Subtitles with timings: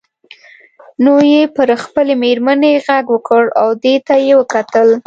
[1.03, 4.89] نو یې پر خپلې میرمنې غږ وکړ او دې ته یې وکتل.